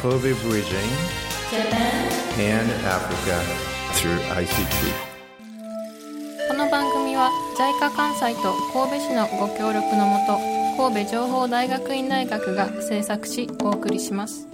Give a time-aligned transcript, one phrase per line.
[0.00, 0.90] Kobe bridging
[2.38, 3.36] and Africa
[3.92, 4.94] through ICT.
[6.48, 10.38] この番組は JICA 関西と神戸市のご協力のもと
[10.82, 14.46] 神戸情報大学院大学が制作しお送りします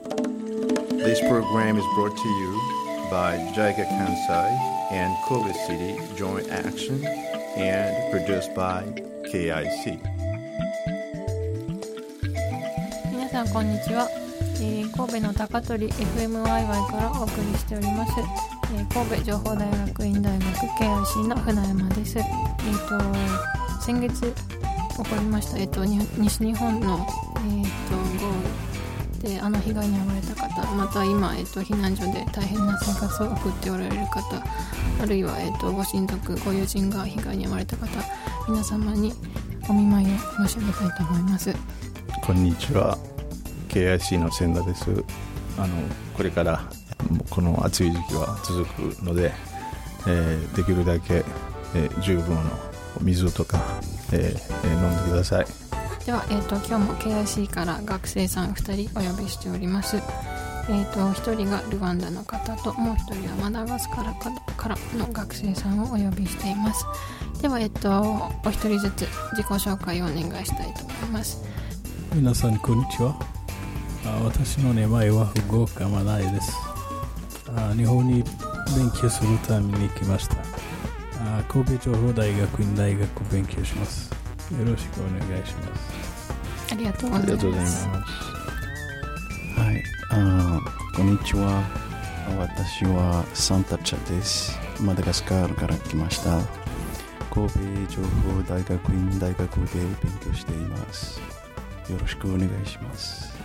[0.90, 2.58] This program is brought to you
[3.08, 4.50] by JICA Kansai
[4.90, 7.06] and Kobe City Joint Action
[7.56, 8.82] and produced by
[9.32, 10.00] KIC.
[13.12, 14.08] 皆さんこんにちは、
[14.60, 18.12] えー神戸の高取 FMYY からお送りしております、
[18.74, 20.46] えー神戸情報大学院大学
[20.78, 22.18] KIC の船山です。
[22.18, 22.24] えっ、
[22.88, 27.06] と先月起こりました、えっと西日本の、
[27.48, 28.32] えっと豪
[29.28, 34.20] 雨であの被害に遭われた方また今、えっと避難所で大変な生活を送っておられる方
[35.02, 37.86] あるいは、えっとご親族ご友人が被害に遭われた方
[38.48, 39.12] 皆様に
[39.68, 41.54] お見舞いを申し上げたいと思います。
[42.24, 43.15] こんにちは。
[43.76, 44.86] KIC の千田です。
[45.58, 45.76] あの
[46.14, 46.62] これから
[47.28, 49.30] この暑い時期は続くので、
[50.08, 51.22] えーできるだけ、
[51.74, 52.40] えー十分の
[53.02, 53.58] 水とか、
[54.12, 55.46] えーえー飲んでください。
[56.06, 64.10] では、えー、と今日も KIC から学生さん2人お呼びしております、えー、と1人がルワンダの方ともう1人はマダガスカル
[64.56, 66.86] からの学生さんをお呼びしています。
[67.42, 69.02] では、えー、とお一人ずつ
[69.32, 71.44] 自己紹介をお願いしたいと思います。
[72.14, 73.14] 皆さんこんにちは。
[73.20, 73.35] あ
[74.24, 76.52] 私の名前は福岡マナイです
[77.56, 78.22] あ日本に
[78.76, 80.36] 勉強するために来ました
[81.20, 84.10] あ神戸情報大学院大学を勉強します
[84.52, 86.34] よろしくお願いします
[86.72, 88.26] ありがとうごありがとうございまざいますす
[89.60, 91.62] はい、あーこんにちは。
[92.38, 94.58] 私はサンタチャです。
[94.80, 96.40] マダガスカルから来ました。
[97.30, 101.20] 神戸情報大学院大学で勉強しています。
[101.90, 103.35] よろしくお願いします。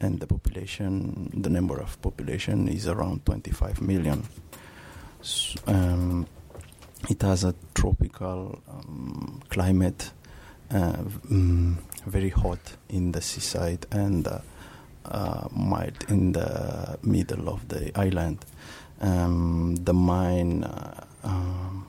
[0.00, 4.22] and the population, the number of population is around 25 million.
[5.20, 6.26] S- um,
[7.08, 10.12] it has a tropical um, climate
[10.70, 11.76] mm,
[12.06, 14.38] very hot in the seaside and uh,
[15.04, 18.44] uh, mild in the middle of the island.
[19.00, 21.88] Um, the mine, uh, um,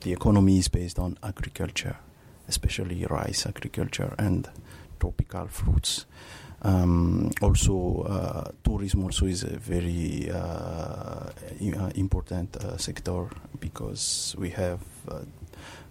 [0.00, 1.96] the economy is based on agriculture,
[2.48, 4.48] especially rice agriculture and
[4.98, 6.06] tropical fruits.
[6.63, 11.29] Um, also, uh, tourism also is a very uh,
[11.61, 13.29] i- uh, important uh, sector
[13.59, 15.19] because we have uh,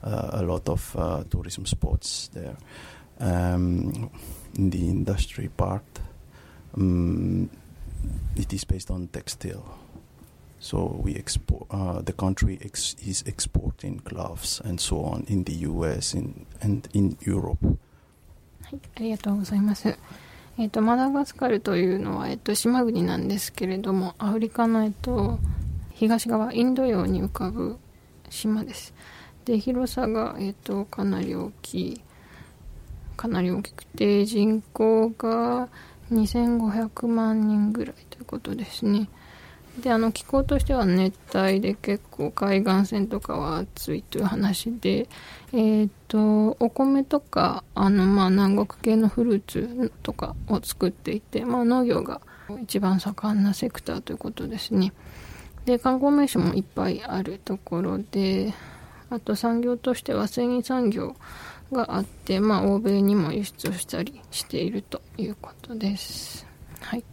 [0.03, 2.57] uh, a lot of uh, tourism spots there.
[3.21, 4.11] Um,
[4.59, 5.85] in the industry part,
[6.77, 7.49] um,
[8.37, 9.65] it is based on textile.
[10.59, 11.67] So we export.
[11.71, 16.13] Uh, the country ex- is exporting gloves and so on in the U.S.
[16.15, 17.79] In, and in Europe.
[18.63, 19.97] はい、ありがとうございます。
[20.62, 25.40] えっ、と、マダガスカルというのは、えっ、と、島国なんですけれども、アフリカの、えっ、と、
[25.90, 27.80] 東側、インド洋に浮かぶ
[28.30, 28.94] 島です。
[29.44, 32.02] で、広さが、えっ、と、かなり大きい、
[33.18, 35.68] かなり大きくて、人口が
[36.12, 39.10] 2500万人ぐらいということですね。
[39.82, 45.08] で、あの、気候としては熱帯で結構海岸線とかは暑いという話で、
[45.54, 52.22] えっ、と、お米とか、あの、まあ、南国系のフルーツとかを作っていて、まあ、農業が
[52.62, 54.94] 一番盛んなセクターということですね。
[55.66, 58.54] で、観光名所もいっぱいあるところで、
[59.10, 61.16] あと産業としては繊維産業
[61.72, 66.46] があって、まあ、欧米にも輸出をしたりしているということです。
[66.80, 67.04] はい。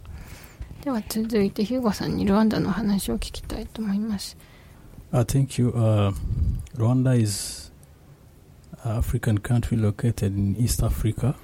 [0.82, 4.36] では続いて、ヒューゴさんにルワンダの話を聞きたいと思います。
[5.12, 5.70] Uh, thank you.
[5.70, 6.12] Uh,
[6.76, 7.70] Rwanda is
[8.82, 11.36] an African country located in East Africa.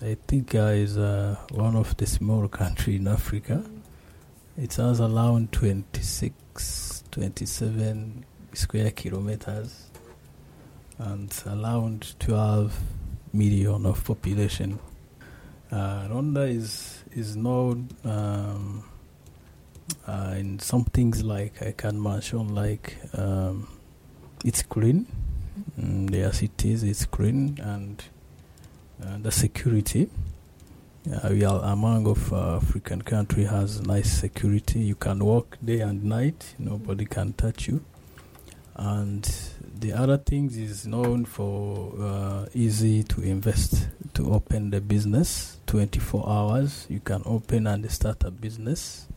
[0.00, 3.62] I think uh, is uh, one of the small country in Africa.
[4.56, 9.86] It has around 26, 27 square kilometers
[10.98, 12.78] and around 12
[13.32, 14.78] million of population.
[15.72, 18.83] Uh, Rwanda is is known um,
[20.07, 23.67] Uh, and some things like I can mention, like um,
[24.43, 25.05] it's clean.
[25.79, 28.03] Mm, the as it is, it's clean, and
[29.01, 30.09] uh, the security.
[31.05, 34.79] Uh, we are among of uh, African country has nice security.
[34.79, 36.55] You can walk day and night.
[36.57, 37.81] Nobody can touch you.
[38.75, 39.25] And
[39.79, 46.29] the other things is known for uh, easy to invest to open the business 24
[46.29, 49.07] hours you can open and start a business.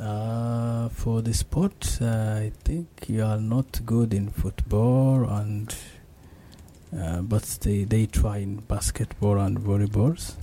[0.00, 5.74] Uh, for the sport uh, i think you are not good in football and
[6.96, 10.36] uh, but they, they try in basketball and volleyballs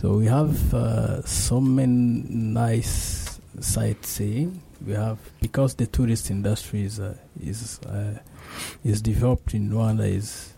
[0.00, 6.99] so we have uh, so many nice sightseeing we have because the tourist industry is
[6.99, 8.19] uh, is uh,
[8.83, 10.53] is developed in Rwanda is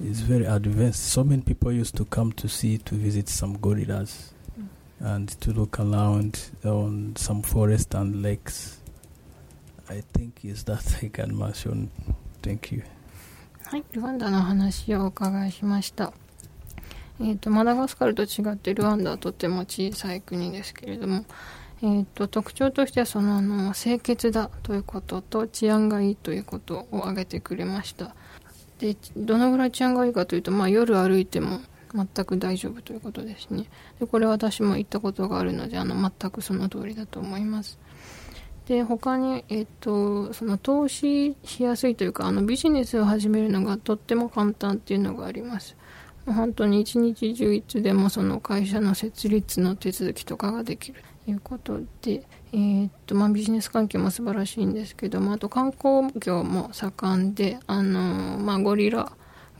[0.00, 1.04] is very advanced.
[1.12, 4.68] So many people used to come to see to visit some gorillas Mm.
[5.16, 8.78] and to look around on some forest and lakes.
[9.88, 11.90] I think is that I can mention.
[12.42, 12.82] Thank you.
[13.64, 16.12] はい、ルワンダの話をお伺いしました。
[17.20, 21.24] えっ、と、マダガスカルと違ってルワンダはとっても小さい国ですけれども、
[21.81, 28.15] えっ、と、特徴としてはその、あの、清潔だということと治安がいいということを挙げてくれました。
[28.79, 31.59] で、どのぐらい治安がいいかというと、まあ夜歩いても
[31.93, 33.65] 全く大丈夫ということですね。
[33.99, 37.77] で、これ私も行ったことがあるので、あの、全くその通りだと思います。
[38.67, 45.77] で他に、えっと、その投資しやすいというかあのビジネスを始めるのがとっても簡単っていうのがあります
[46.25, 52.23] 本当に一日中いつでもその会社の設立の手続きとかができるいうことで、
[52.53, 59.11] えーっとまあ、ビジネス環境も素晴らしいんですけどもあと観光業も盛んであの、まあ、ゴリラ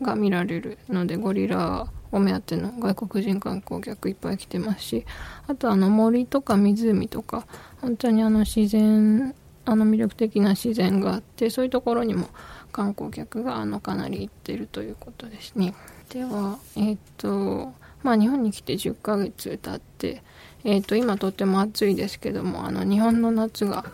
[0.01, 5.05] が見られるのでゴリラを目当ての外国人観光客いっぱい来てますし
[5.47, 7.47] あとあの森とか湖とか
[7.81, 9.35] 本当にあの自然
[9.65, 12.29] あの魅力的な自然があってそういうところにも
[12.71, 15.73] 観光客があのかなり行ってるということですね。
[16.09, 17.73] ではえっ、と
[18.03, 20.21] まあ日本に来て10ヶ月経って
[20.65, 23.85] えっ、と今とっても暑いですけどもあの日本の夏が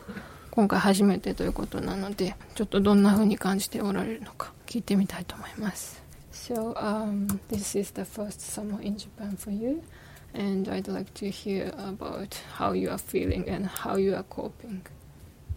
[0.50, 6.02] 今回初めてということなのでちょっとどんな風に感じておられるのか聞いてみたいと思います
[6.32, 9.82] So um, this is the first summer in Japan for you
[10.34, 14.82] and I'd like to hear about how you are feeling and how you are coping.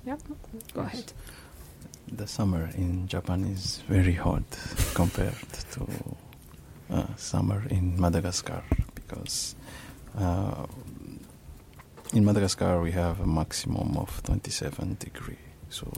[0.04, 0.16] Yeah,
[0.74, 1.12] go ahead.
[2.10, 4.42] The summer in Japan is very hot
[4.94, 5.36] compared
[5.72, 6.16] to
[6.90, 8.62] uh, summer in Madagascar
[8.94, 9.54] because
[10.18, 10.66] uh,
[12.14, 15.38] in Madagascar we have a maximum of 27 degree.
[15.68, 15.90] So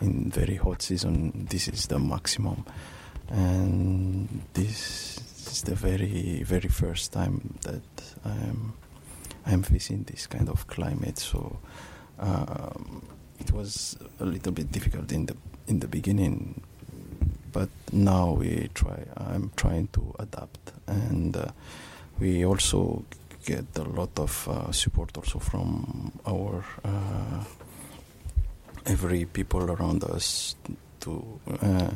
[0.00, 2.64] in very hot season, this is the maximum,
[3.28, 5.18] and this
[5.52, 7.82] is the very very first time that
[8.24, 8.74] I'm
[9.46, 11.18] I'm facing this kind of climate.
[11.18, 11.58] So.
[12.16, 13.02] Um,
[13.40, 16.62] it was a little bit difficult in the in the beginning,
[17.52, 19.04] but now we try.
[19.16, 21.46] I'm trying to adapt, and uh,
[22.20, 23.04] we also
[23.45, 27.43] get a lot of uh, support also from our uh,
[28.85, 30.55] every people around us
[30.99, 31.91] to uh,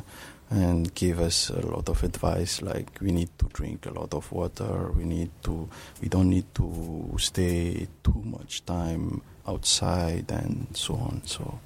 [0.50, 4.30] and give us a lot of advice like we need to drink a lot of
[4.32, 5.68] water we need to
[6.00, 11.58] we don't need to stay too much time outside and so on so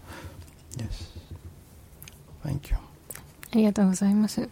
[0.78, 1.08] yes
[2.42, 2.78] thank you
[3.50, 4.46] ありがとうございます。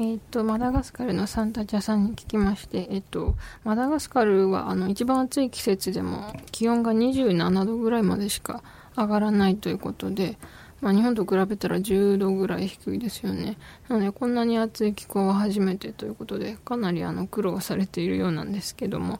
[0.00, 8.62] ーと、マダガスカルのサンタチャさんに聞きまして、えっと、マダガスカルはあの一番暑い季節でも気温が27度ぐらいまでしか
[8.96, 10.38] 上がらないということで、
[10.80, 13.56] まあ、日本と比べたら10度ぐらい低いですよね。
[13.88, 19.18] なので、こんなに暑い気候は初めてということで、かなりあの苦労されているようなんですけども、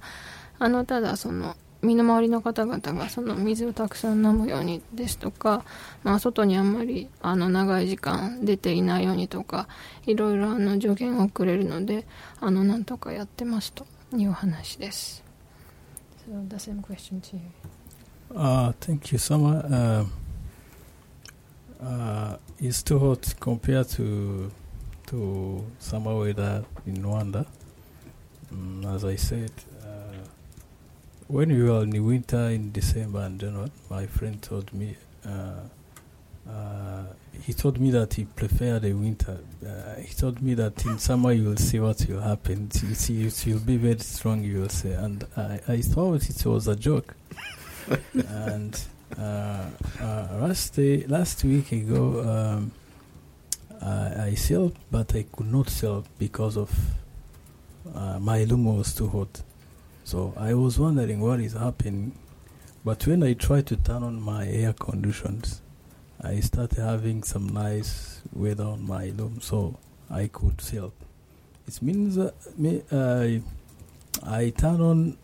[0.61, 5.65] あの、ただその、身の回りの方々がその水をたくさん飲むようにですとか、
[6.03, 9.69] まあ、外にあんまりあの長い時間出ていないようにとか
[10.07, 12.07] いろいろあの助言をくれるので
[12.41, 15.23] あのなんとかやってますという話です。
[16.29, 17.43] So the same question to you.
[18.35, 19.65] Uh, thank you, Summer.
[19.65, 20.05] Uh,
[21.83, 24.51] uh, it's too hot compared to
[25.07, 27.47] to summer weather in Rwanda.
[28.53, 29.78] Mm, as I said, uh,
[31.29, 34.97] when we were in the winter in December and January, my friend told me.
[35.25, 35.61] Uh,
[36.49, 37.05] uh,
[37.43, 39.39] he told me that he preferred the winter.
[39.65, 42.71] Uh, he told me that in summer you will see what will happen.
[42.83, 44.43] You see, it will be very strong.
[44.43, 47.15] You will say, and I, I thought it was a joke
[48.15, 48.81] and
[49.17, 49.67] uh,
[50.01, 52.73] uh, last day, last week ago, um,
[53.81, 56.71] I, I sell, but I could not sell because of
[57.95, 59.43] uh, my room was too hot.
[60.09, 62.13] So I was wondering what is happening.
[62.83, 65.61] But when I try to turn on my air conditions,
[66.19, 69.77] I started having some nice weather on my room, so
[70.09, 70.95] I could sleep.
[71.67, 73.43] It means uh, me, I
[74.23, 75.19] I turn on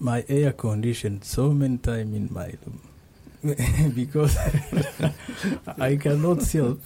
[0.00, 4.38] my air condition so many times in my room because
[5.78, 6.80] I cannot sleep.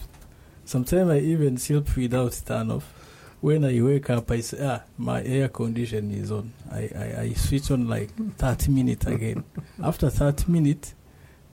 [0.64, 2.95] Sometimes I even sleep without turn off.
[3.40, 6.52] When I wake up, I say, ah, my air condition is on.
[6.70, 9.44] I, I, I switch on like 30 minutes again.
[9.82, 10.94] After 30 minutes,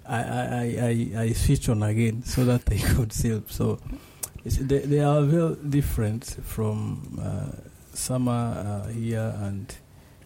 [0.06, 3.52] I, I, I, I switch on again so that I could sleep.
[3.52, 3.80] So
[4.44, 7.52] they, they are very different from uh,
[7.94, 8.32] summer
[8.86, 9.76] uh, here and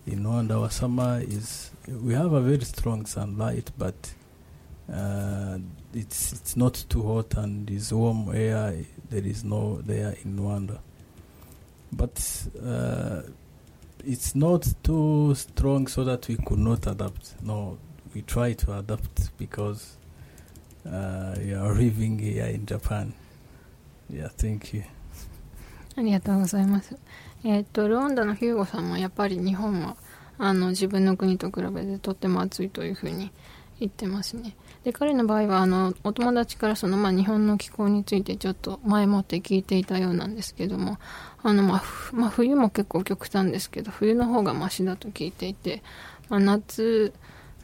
[0.05, 0.61] in Rwanda.
[0.61, 4.13] Our summer is, we have a very strong sunlight, but
[4.91, 5.57] uh,
[5.93, 8.73] it's it's not too hot and it's warm air.
[9.09, 10.79] There is no there in Rwanda,
[11.91, 13.21] but uh,
[14.05, 17.35] it's not too strong so that we could not adapt.
[17.43, 17.77] No,
[18.13, 19.97] we try to adapt because
[20.85, 23.13] uh, we are living here in Japan.
[24.09, 24.83] Yeah, thank you.
[25.95, 26.95] ありがとうございます。
[27.43, 29.95] えーっと、ルワンダのヒューゴさんもやっぱり日本は
[30.37, 33.31] あの自分の国と比べてとっても暑いというふうに
[33.79, 34.55] 言ってますね。
[34.87, 40.97] で、彼の場合はあのお友達からその、まあ、日本の気候についてちょっと前もって聞いていたようなんですけども、
[41.43, 45.83] あの、まあ、まあ、冬も結構極端ですけど、冬の方がマシだと聞いていて、
[46.29, 47.11] まあ、夏、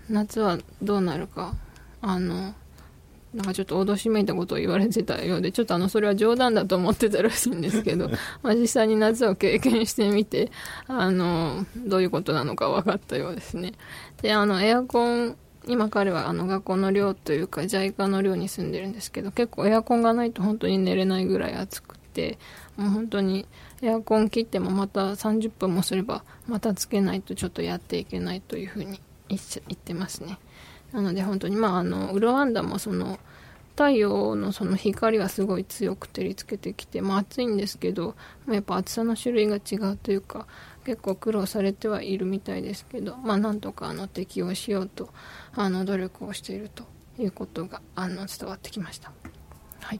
[0.10, 1.56] 夏はどうなるか、
[2.01, 2.53] あの、
[3.34, 8.10] なんかちょっと脅しめいたことを言われてたようで、ちょっとあの、それは冗談だと思ってたらしいんですけど、
[8.44, 10.51] まあ実際に夏を経験してみて、
[10.88, 13.75] あの、どういうことなのか分かったようですね。
[14.22, 22.38] で、あの、エアコン、今彼はあの学校の寮というか JICA の寮に住んでるんですけど結構エアコンがないと本当に寝れないぐらい暑くて
[22.75, 23.48] もう本当に
[23.82, 30.38] エアコン切ってもまた30分もすればまたつけないとちょっとやっていけないというふうに言ってますね。
[30.91, 33.20] なので本当にまああのウルワンダもその
[33.72, 38.15] 太陽のその光がすごい強く照りつけてきて、まあ、暑いんですけど
[38.48, 40.46] やっぱ暑さの種類が違うというか
[40.86, 45.10] 結構苦労されてはいるみたいですけど、まあ、なんとかあの適応しようと
[45.56, 46.84] あの努力をしていると
[47.20, 49.12] いうことがあの伝わってきました。
[49.82, 50.00] はい。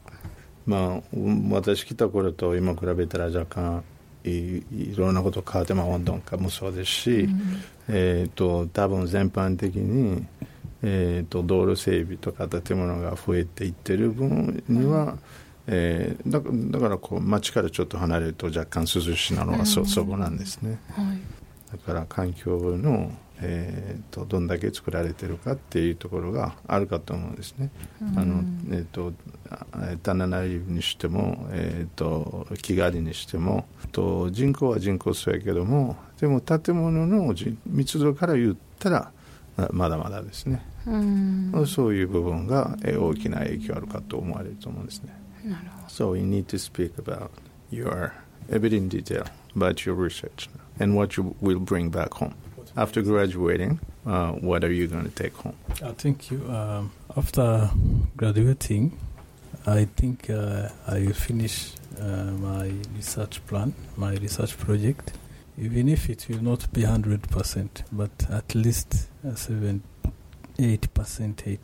[0.66, 3.84] まあ、うん私来た頃と今比べたら若干
[4.24, 7.30] いいろんなこと変わって、まあ、温度化もそうですし、
[7.90, 10.26] えー、と多分全般的に、
[10.82, 15.18] えー、と道路整備とか建物が増えていってる分には、
[15.68, 16.42] えーだ
[16.78, 20.80] だからこう街からちょっと離れると若干涼しいなのはそ,、そこなんですね。
[20.92, 21.20] はい
[21.74, 27.72] だから環境の、えー、とどんだけ作られてるかっていうところがあるかと思うんですね。
[28.16, 29.12] あのえー、と
[29.50, 29.66] あ
[30.04, 39.12] タナナリにしても、えー、とキガリにしてもと人口は人口そうやけどもでも建物の人密度から言ったら
[39.58, 45.23] あまだまだですね、うんそういう部分が、えー大きな影響あるかと思われると思うんですね。
[45.88, 47.32] So you need to speak about
[47.70, 48.14] your,
[48.50, 52.36] a bit in detail, about your research and what you will bring back home.
[52.76, 55.56] After graduating, uh, what are you going to take home?
[55.84, 57.70] I think you, um, after
[58.18, 58.98] graduating,
[59.68, 65.14] I think uh, I will finish uh, my research plan, my research project,
[65.58, 69.84] even if it will not be 100%, but at least 7
[70.58, 71.60] 8% it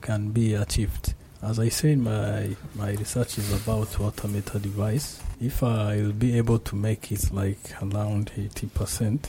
[0.00, 1.14] can be achieved.
[1.44, 5.22] As I said, my, my research is about water meter device.
[5.42, 9.26] If I will be able to make it like around 80%,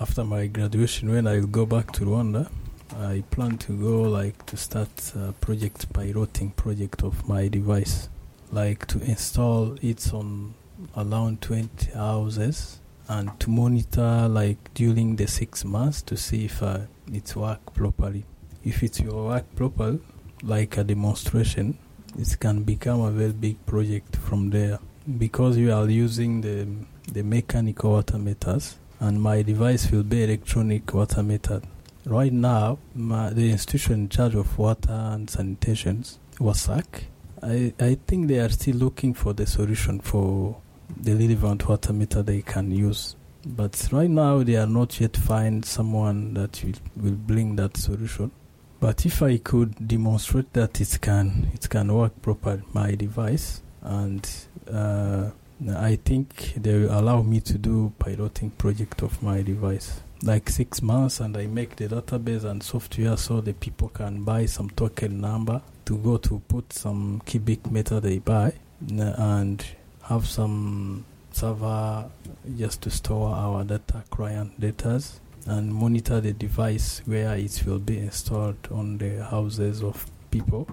[0.00, 2.50] after my graduation, when I will go back to Rwanda,
[2.98, 8.08] I plan to go like to start a project piloting project of my device,
[8.50, 10.52] like to install it on
[10.96, 16.80] around 20 houses and to monitor like during the six months to see if uh,
[17.12, 18.24] it work properly.
[18.64, 20.00] If it will work proper,
[20.42, 21.78] like a demonstration,
[22.18, 24.78] it can become a very big project from there
[25.18, 26.66] because you are using the
[27.12, 31.60] the mechanical water meters and my device will be electronic water meter.
[32.04, 37.04] Right now, my, the institution in charge of water and sanitations, WASAC,
[37.42, 40.56] I, I think they are still looking for the solution for
[40.96, 43.16] the relevant water meter they can use.
[43.44, 48.30] But right now, they are not yet find someone that will, will bring that solution.
[48.78, 54.28] But if I could demonstrate that it can it can work proper, my device, and
[54.70, 55.30] uh,
[55.74, 60.82] I think they will allow me to do piloting project of my device, like six
[60.82, 65.20] months, and I make the database and software so the people can buy some token
[65.20, 68.52] number to go to put some cubic meter they buy,
[68.90, 69.64] and
[70.02, 72.10] have some server
[72.58, 77.98] just to store our data, client datas, and monitor the device where it will be
[77.98, 80.68] installed on the houses of people.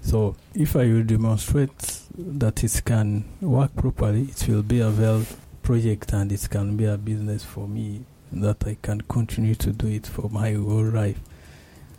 [0.00, 5.24] So if I will demonstrate that it can work properly, it will be a well
[5.62, 9.86] project and it can be a business for me that I can continue to do
[9.88, 11.20] it for my whole life.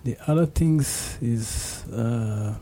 [0.03, 2.55] The other things is uh,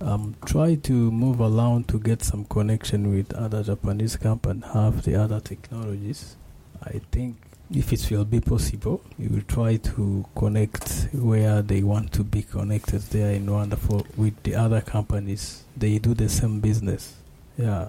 [0.00, 5.02] um, try to move around to get some connection with other Japanese companies and have
[5.04, 6.36] the other technologies.
[6.82, 7.36] I think
[7.72, 12.42] if it will be possible, we will try to connect where they want to be
[12.42, 15.64] connected there in Rwanda for with the other companies.
[15.76, 17.14] They do the same business.
[17.56, 17.88] Yeah.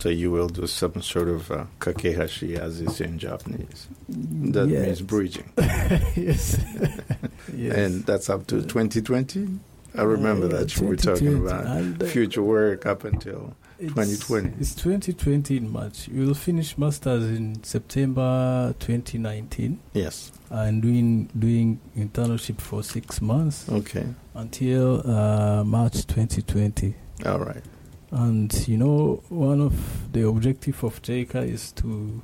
[0.00, 3.86] So you will do some sort of uh, kakehashi, as is in Japanese.
[4.08, 4.86] That Yes.
[4.86, 5.48] means bridging.
[5.56, 6.58] yes.
[7.56, 7.74] yes.
[7.76, 9.48] And that's up to 2020?
[9.96, 13.94] I remember Uh, that we were talking about and, uh, future work up until It's-
[13.94, 14.52] 2020.
[14.60, 16.08] It's 2020 in March.
[16.08, 20.30] We will finish masters in September 2019 yes.
[20.50, 24.06] and doing doing internship for six months Okay.
[24.34, 26.94] until uh, March 2020.
[27.26, 27.62] All right.
[28.10, 32.22] And you know, one of the objective of JICA is to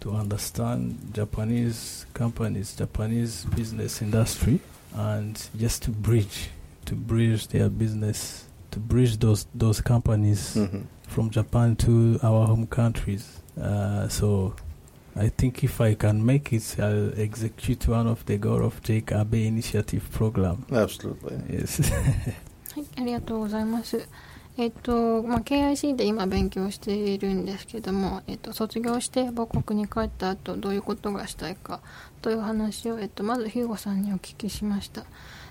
[0.00, 4.60] to understand Japanese companies, Japanese business industry,
[4.94, 6.48] and just to bridge
[6.86, 12.66] to bridge their business, to bridge those those companies hmm from Japan to our home
[12.66, 13.42] countries.
[13.60, 14.54] Uh, so
[15.16, 19.12] I think if I can make it, I'll execute one of the goal of Jake
[19.12, 20.64] Abe initiative program.
[20.70, 21.36] Absolutely.
[21.50, 21.82] Yes.
[22.72, 24.08] はい、ありがとうございます。
[24.56, 31.80] えっと、まあ、KIC で今勉強しているんですけども、えっと、卒業して母国に帰った後、どういうことがしたいか
[32.22, 35.04] という話を、えっと、まずヒューゴさんにお聞きしました。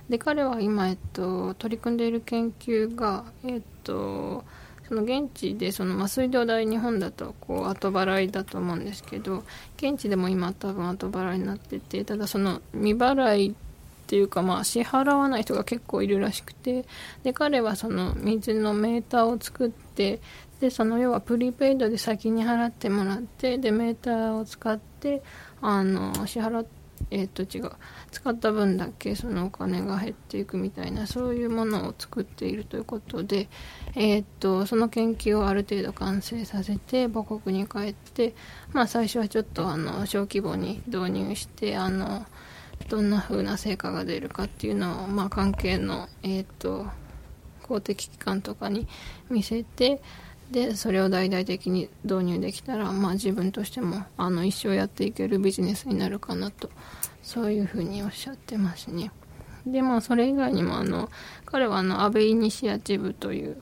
[0.10, 4.44] で、彼は今、えっと、取り組んでいる研究が、えっと、
[4.90, 9.44] その現地でその、まあ、水道代日本だとこう後払いだと思うんですけど
[9.78, 13.54] 現地でも今多分後払いになっててただその未払いっ
[14.08, 16.86] ていうかまあ支払わない人が結構いるらしくて
[17.22, 20.20] で彼はその水のメーターを作って
[20.60, 25.22] でその要はプリペイドで先に払ってもらってでメーターを使って
[25.62, 26.79] あの支払って
[27.12, 27.72] えっ、と違う。
[28.12, 33.50] 使った分だけそのお金が減っていくみたいなそういうものを作っているということで、
[33.96, 38.36] えっとその研究をある程度完成させて母国に帰って、
[38.74, 42.26] まあ、最初はちょっとあの小規模に導入してあの
[42.88, 46.86] どんな風な成果が出るかっていうのを、まあ、関係の、えっと
[47.70, 48.88] 公的機関とかに
[49.30, 50.02] 見せて
[50.52, 56.70] でそれを大々的に導入できたら、まあ、自分としてもあの一生やっていけるビジネスになるかなと
[57.22, 59.12] そういうふうにおっしゃってますね。
[59.66, 61.10] でまあそれ以外にもあの
[61.46, 63.62] 彼はあの安倍イニシアチブという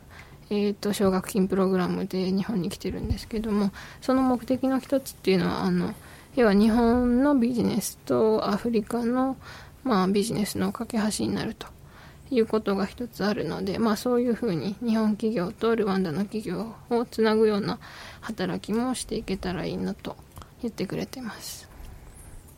[0.50, 3.72] えー、と奨学金プログラムで日本に来てるんですけども
[4.02, 5.94] その目的の一つっていうのはあの
[6.36, 9.36] 要は日本のビジネスとアフリカの、
[9.84, 11.68] まあ、ビジネスの架け橋になると。
[12.32, 17.80] いうことが一つあるので、まあ、そういうふうに日本企業とルワンダの企業をつなぐような
[18.22, 20.16] 働きもしていけたらいいなと
[20.62, 21.68] 言ってくれてます。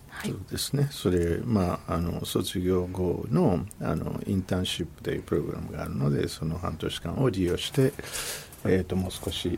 [0.09, 0.89] はいそうですね。
[0.91, 7.93] それ、まあ、あの、卒業後の、あの、インターンシップというプログラムがあるので、その半年間を利用して、
[8.65, 9.57] えっ、と、もう少し、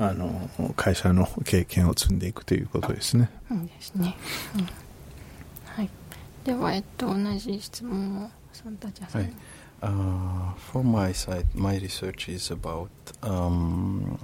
[0.00, 3.30] あの、会社の経験を積んでいくということですね。
[3.52, 4.16] いいですね。
[4.56, 4.66] うん
[5.76, 5.90] はい。
[6.44, 8.30] では、えっと、同じ質問を
[9.12, 9.30] Hi.
[9.82, 12.90] Uh, for my side, my research is about
[13.22, 14.18] um,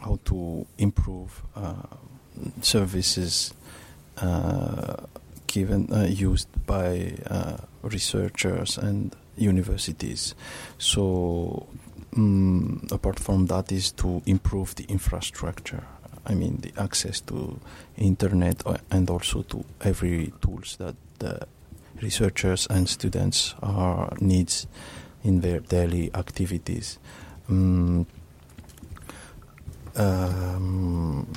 [0.00, 1.74] how to improve uh,
[2.60, 3.54] services
[4.16, 4.96] uh,
[5.46, 10.34] given uh, used by uh, researchers and universities.
[10.78, 11.66] So,
[12.16, 15.84] um, apart from that, is to improve the infrastructure.
[16.26, 17.60] I mean, the access to
[17.96, 20.96] internet uh, and also to every tools that
[22.00, 24.66] researchers and students are needs
[25.22, 26.98] in their daily activities.
[27.48, 28.06] Um,
[29.96, 31.32] um,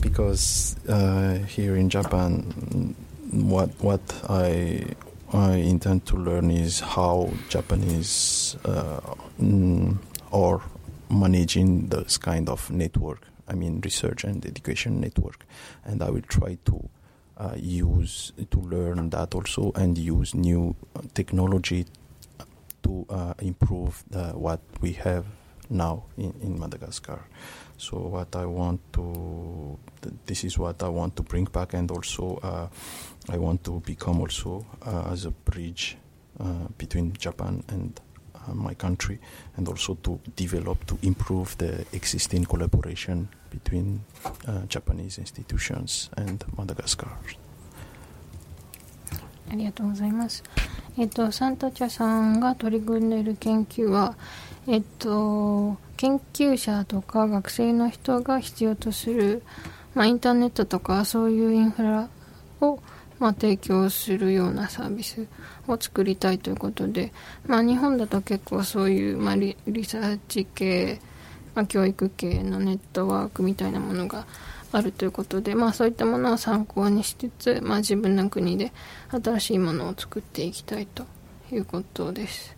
[0.00, 2.94] because uh, here in Japan,
[3.30, 4.84] what what I
[5.32, 9.00] I intend to learn is how Japanese uh,
[9.40, 9.96] mm,
[10.32, 10.60] are
[11.10, 13.22] managing this kind of network.
[13.48, 15.44] I mean, research and education network,
[15.84, 16.88] and I will try to
[17.36, 20.74] uh, use to learn that also and use new
[21.14, 21.86] technology
[22.82, 25.24] to uh, improve the, what we have
[25.70, 27.24] now in, in Madagascar.
[27.76, 31.90] So what I want to, th- this is what I want to bring back, and
[31.90, 32.68] also uh,
[33.28, 35.96] I want to become also uh, as a bridge
[36.38, 38.00] uh, between Japan and
[38.34, 39.18] uh, my country,
[39.56, 44.00] and also to develop to improve the existing collaboration between
[44.46, 47.08] uh, Japanese institutions and Madagascar.
[49.50, 50.42] ありがとうございます。
[50.96, 54.16] えっと、サンタチャさんが取り組んでいる研究は、
[54.66, 59.42] えっと、研究者とか学生の人が必要とする、
[59.94, 62.08] まあ、インターネットとかそういうインフラ
[62.60, 62.80] を、
[63.18, 65.26] まあ、提供するようなサービス
[65.68, 67.12] を作りたいということで、
[67.46, 71.00] まあ、日本だと結構そういう、まあ、リリサーチ系、
[71.54, 74.26] まあ、教育系のネットワークみたいなものが
[74.72, 78.72] あるということで、まあ、そういったものを参考にしつつ、まあ、自分の国で
[79.10, 81.04] 新しいものを作っていきたいと
[81.52, 82.56] いうことです。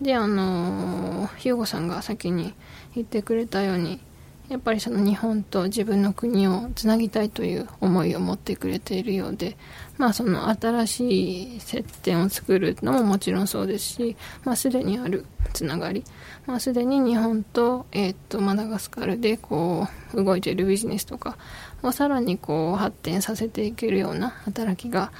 [0.00, 2.54] であのひよこさんが先に
[2.94, 4.00] 言ってくれたように
[4.48, 9.58] やっぱりその日本と自分の国をつなぎたいという思いを持ってくれているようで、
[9.98, 16.02] まあ、その新しい接点を作るのももちろんそうですし、まあ、すでにあるつながり、
[16.46, 21.36] まあ、すでに日本と,、えー、とマダガスカルでこう動いているビジネスとか
[21.82, 25.12] をさらにこう発展させていけるような働きが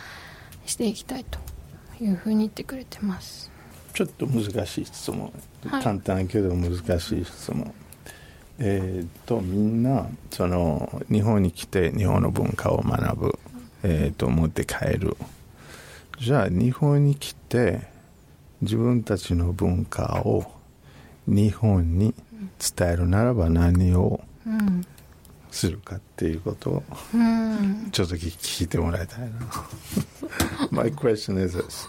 [0.64, 1.38] していきたいと
[2.02, 3.50] いうふうに言ってくれてます。
[3.92, 5.32] ちょっと難しい質問、
[5.66, 5.82] はい。
[5.82, 7.74] 簡単けど難しい質問
[8.58, 13.38] えっ、とみんなその日本に来て日本の文化を学ぶ、
[13.82, 15.16] えー、と持って帰る
[16.18, 17.82] じゃあ日本に来て
[18.60, 20.44] 自分たちの文化を
[21.28, 22.14] 日本に
[22.76, 24.84] 伝えるならば何をうん
[25.50, 26.82] するかっていうことを
[27.14, 29.28] うんちょっと聞聞いてもらいたいな
[30.70, 31.88] My question is this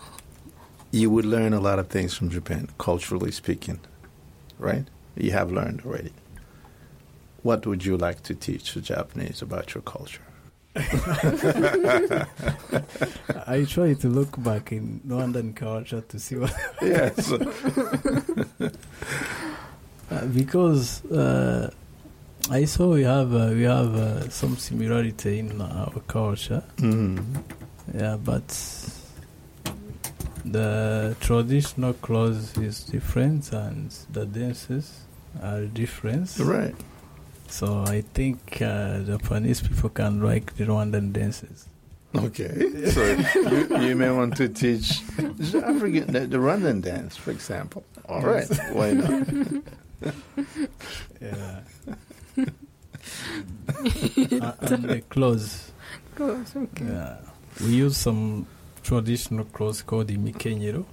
[0.91, 3.79] You would learn a lot of things from Japan culturally speaking
[4.59, 4.85] right
[5.17, 6.11] You have learned already
[7.43, 10.21] What would you like to teach the Japanese about your culture?
[13.47, 17.31] I try to look back in Rwandan culture to see what Yes
[20.11, 21.69] Uh, because uh,
[22.49, 26.63] I saw we have uh, we have uh, some similarity in our culture.
[26.77, 27.23] mm.
[27.93, 28.47] Yeah, but
[30.45, 35.01] the traditional clothes is different and the dances
[35.43, 36.35] are different.
[36.39, 36.73] Right
[37.49, 41.65] so I think uh, Japanese people can like the Rwandan dances.
[42.15, 47.83] Okay, so you, you, may want to teach African the, the Rwandan dance, for example.
[48.07, 49.27] All right, why not?
[51.21, 51.59] yeah.
[53.67, 55.71] Uh, and the clothes.
[56.15, 56.85] Clothes, okay.
[56.85, 57.17] Yeah.
[57.61, 58.47] We use some
[58.83, 60.85] traditional clothes called the mikenyero.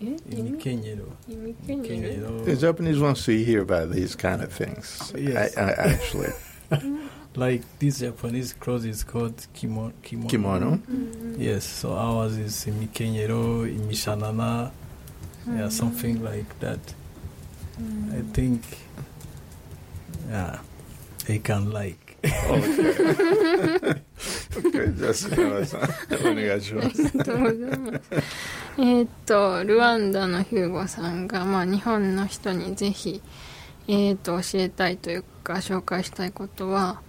[0.00, 1.04] Imikenyero.
[1.28, 2.08] 意味系にね
[2.44, 2.56] The Imikenyero.
[2.58, 5.56] Japanese wants to hear about these kind of things Yes.
[5.58, 6.32] I, I, actually
[7.36, 10.28] Like this Japanese clothes is called kimo- kimono.
[10.28, 10.80] Kimono
[11.38, 14.70] Yes, so ours is imikenyero, imishanana,
[15.46, 16.80] yeah, something like that.
[18.12, 18.62] I think,
[20.28, 20.58] yeah,
[21.26, 22.16] they can like.
[22.24, 22.32] Okay.
[24.58, 27.02] okay, じゃあ杉山さんお願いします。
[28.77, 33.21] えーっと、ルワンダのヒューゴさんが、まあ、日本の人にぜひ、
[33.87, 37.01] えーっと、教えたいというか、紹介したいことは、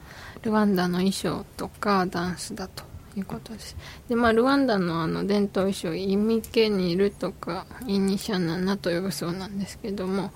[0.43, 2.85] ルワンダの衣装とかダンスだと
[3.17, 3.77] いうことです。
[4.09, 10.31] で、まあ、ルワンダのあの伝統衣装、イミケニルとか、イニシャナナと呼ぶそうなんですけども、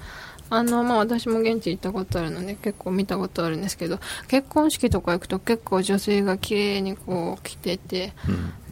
[0.51, 8.15] あの、まあ、私も現地行ったことあるので結構見たことあるんですけど、結婚式とか行くと結構女性が綺麗にこう着てて、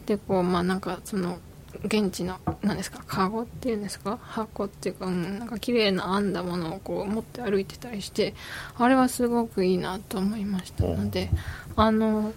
[0.05, 1.39] でこうまあなんかその
[1.83, 4.17] 現地の何ですかカゴっていうんですか？
[4.21, 8.33] 箱っていうか、うん、なんか綺麗な編んだものをこう持って歩いてたりして
[8.77, 11.29] あれはすごくいいなと思いましたので
[11.75, 12.33] あの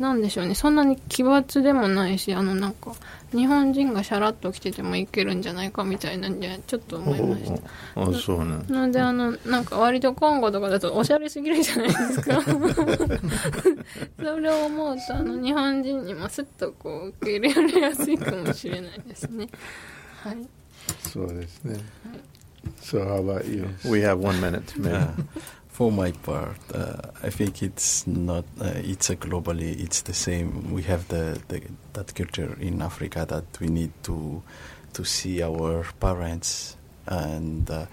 [0.00, 2.92] なんでしょうねそんなに奇抜でもないしあのなんか
[3.32, 7.62] 日本人がシャラッと着ててもいけるんじゃないかみたいなんでちょっと思いまし
[7.94, 12.40] たあ、そうなんなのであのなんか割とコンゴとかだとおしゃれすぎるじゃないですか
[14.18, 19.48] それを思うとあの日本人にもすっとこう受け入れられやすいかもしれないですね
[20.22, 20.36] はい
[21.12, 21.78] そうですね。
[22.80, 23.68] So how about you?
[23.84, 24.74] We have one minute.
[24.76, 25.28] Uh, Man.
[25.80, 28.44] for my part, uh, I think it's not.
[28.60, 29.80] Uh, it's a globally.
[29.82, 30.74] It's the same.
[30.74, 31.62] We have the, the
[31.94, 34.42] that culture in Africa that we need to
[34.92, 36.76] to see our parents.
[37.06, 37.86] And uh,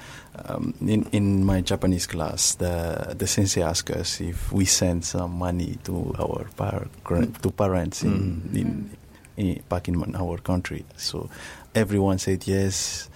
[0.49, 5.31] um, in in my Japanese class, the the sensei asked us if we send some
[5.39, 6.87] money to our par-
[7.41, 8.55] to parents in, Mm.
[8.59, 8.89] in,
[9.37, 10.83] in back in our country.
[10.97, 11.29] So
[11.73, 13.09] everyone said yes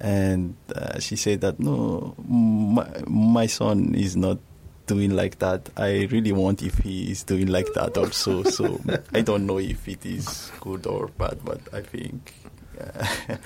[0.00, 4.38] and uh, she said that no my, my son is not
[4.86, 8.78] doing like that i really want if he is doing like that also so
[9.14, 12.34] i don't know if it is good or bad but i think
[12.80, 13.06] uh,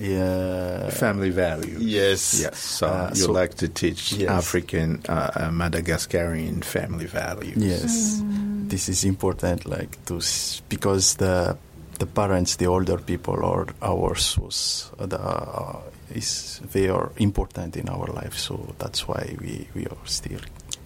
[0.00, 1.82] yeah Family values.
[1.82, 2.58] yes Yes.
[2.58, 4.30] So Uh, you so- like to teach Yes.
[4.30, 7.56] African, uh, uh, Madagascarian family values.
[7.56, 8.22] yes
[8.68, 11.56] this is important like to s- because the
[11.99, 15.79] the parents, the older people, or our was the uh,
[16.13, 18.37] is they are important in our life.
[18.37, 20.41] So that's why we, we are still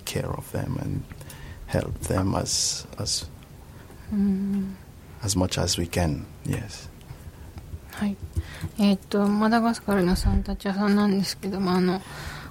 [0.05, 1.03] care of them and
[1.67, 3.25] help them as as
[5.23, 6.25] as much as we can.
[6.45, 6.89] Yes.
[7.93, 8.15] はい
[8.77, 11.99] えーっとマダガスカルのサンタチャさんなんですけどもあの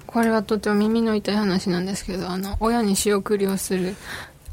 [0.05, 3.95] これはとても耳の痛い話なんですけどあの親に仕送りをする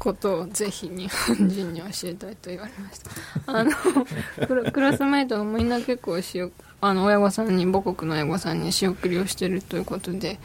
[0.00, 3.10] ことをぜひ日本人に教えたいと言われました。
[3.46, 3.70] あの
[4.72, 10.38] クラスメイトがみんな結構しおあの親御さんに母国の親御さんに仕送りをしてるということで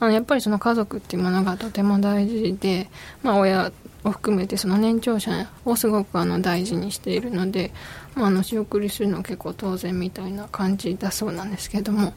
[0.00, 2.88] あのやっぱりその家族っていうものがとても大事で、
[3.22, 3.70] まあ、親
[4.02, 7.70] を含めてその年長者をすごくあの大事にしているので、
[8.16, 12.14] まあ、あの仕送りするのは結構当然みたいな感じだそうなんですけども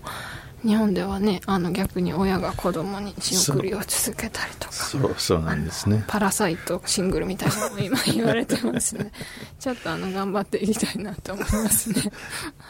[0.63, 4.73] 日本ではねあの逆に親が子供に仕送りを続けたりとか。
[4.73, 6.03] そうそうなんですね。
[6.07, 9.11] パラサイトシングルみたいなのも今言われてますね。
[9.59, 12.11] ちょっとあの頑張っていきたいなと思いますね。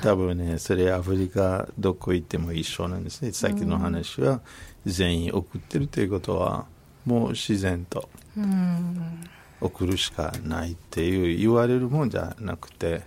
[0.01, 3.31] 多分ねそれアフリカどこ行っても一緒なんですね。
[3.31, 4.41] さっきの話は
[4.85, 6.65] 全員送ってるということは
[7.05, 9.29] もう自然とうん。
[9.61, 13.01] 送るしかないっていう言われるもんじゃなくて、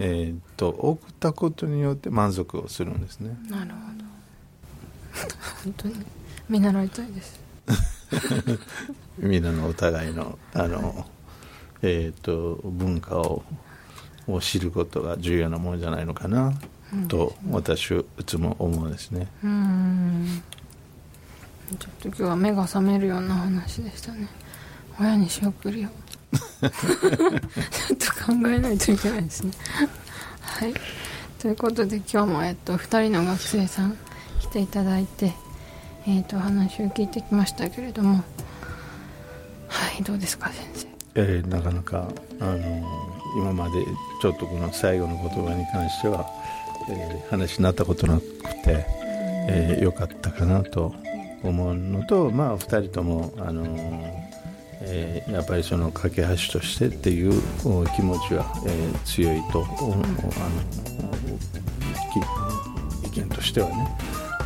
[0.00, 3.36] えーっと送ったことによって満足をするんですね。
[3.48, 4.03] なるほど
[5.64, 5.94] 本当に。
[6.48, 7.40] 見習いたいです。
[9.18, 11.06] みんなのお互いのあの、
[11.82, 13.42] えーっと文化を
[14.26, 16.52] を知ることが重要なものじゃないのかな、
[17.08, 19.28] と私はいつも思うんですね。
[19.42, 20.42] うん。
[21.78, 24.28] ちょっと今日は目が覚めるような話でしたね。
[25.00, 26.70] 親に仕送りをちょっ
[27.96, 29.52] と考えないといけないですね。
[30.40, 30.74] はい。
[31.38, 33.92] ということで今日も、えっと、2人の学生さん。
[33.92, 34.03] 来
[34.54, 35.32] ていただいて、
[36.06, 38.22] えっと、お話を聞いてきましたけれどもは
[39.98, 40.86] いどうですか先生？
[41.16, 42.08] えーなかなか
[42.40, 42.84] あの
[43.36, 43.84] 今まで
[44.22, 46.24] ちょっとこの最後の言葉に関しては、
[46.88, 48.22] えー話になったことなく
[48.62, 48.86] て、
[49.48, 50.94] えーよかったかなと
[51.42, 53.64] 思うのと、まあ、2人とも、あの
[54.82, 56.28] えーやっぱりその架け橋
[56.60, 57.32] としてっていう
[57.64, 60.04] お気持ちは、えー強いとあの
[63.02, 63.88] き意見としてはね、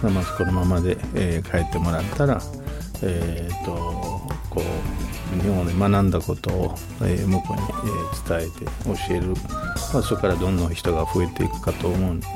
[0.03, 2.41] まずこのままで、えー帰ってもらったら、
[3.03, 3.73] えー、と
[4.51, 4.63] こ
[5.37, 9.29] う日本で学んだことを、えー向こうに、えー伝えて教える、
[9.93, 12.27] まあ、そこからどんどん人が増えていくかと思うので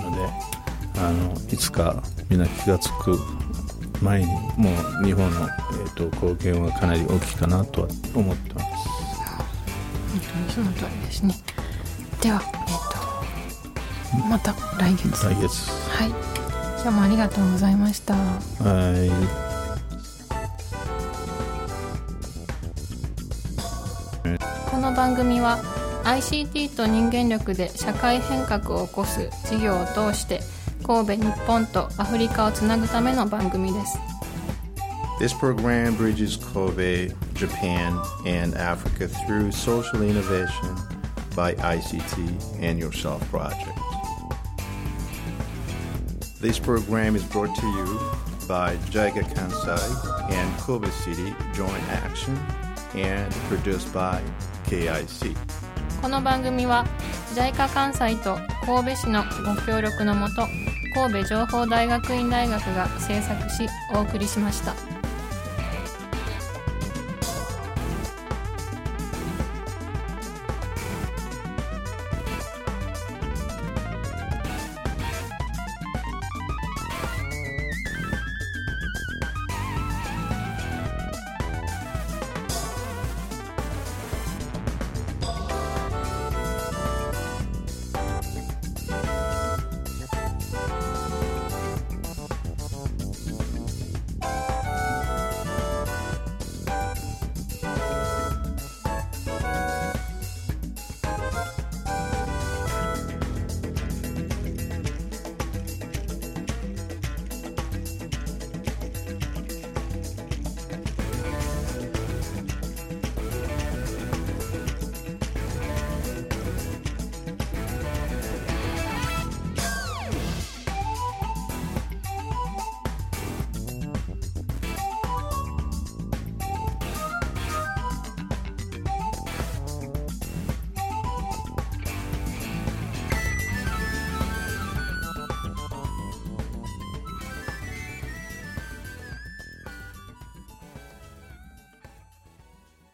[0.98, 3.18] あのいつかみんな気が付く
[4.02, 4.70] 前にも
[5.00, 8.66] う日本の、えー、と貢献はかなり大きいかなとは思ってます。
[10.12, 11.34] 本当にその通りですね。
[12.20, 15.24] ではえっ、とまた来月。
[15.24, 15.70] 来月。
[15.90, 16.41] はい
[16.82, 19.08] 今日もありがとうございましたはい
[24.68, 25.60] この番組は
[26.02, 30.40] ICT と人間力で社会変革を起こす事業を通して
[30.82, 33.96] 神戸日本とアフリカをつなぐための番組です
[35.20, 40.74] This program bridges Kobe, Japan, and Africa through social innovation
[41.36, 43.81] by ICT and Yourself Project.
[46.42, 48.00] This program is brought to you
[48.48, 49.78] by JICA Kansai
[50.32, 52.36] and Kobe City Joint Action
[52.96, 54.20] and produced by
[54.66, 55.36] KIC.
[56.02, 56.84] この番組は
[57.36, 60.48] JICA 関西と神戸市のご協力のもと
[60.96, 64.91] 神戸情報大学院大学が制作しお送りしました。